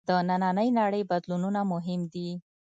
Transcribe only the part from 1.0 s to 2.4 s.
بدلونونه مهم دي.